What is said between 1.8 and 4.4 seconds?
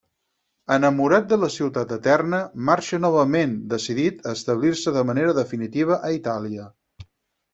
Eterna, marxa novament, decidit a